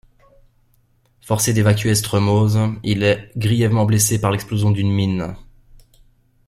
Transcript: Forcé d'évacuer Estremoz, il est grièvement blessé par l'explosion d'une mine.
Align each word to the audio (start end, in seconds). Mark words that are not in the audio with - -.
Forcé 1.21 1.53
d'évacuer 1.53 1.91
Estremoz, 1.91 2.57
il 2.81 3.03
est 3.03 3.31
grièvement 3.37 3.85
blessé 3.85 4.19
par 4.19 4.31
l'explosion 4.31 4.71
d'une 4.71 4.89
mine. 4.91 5.35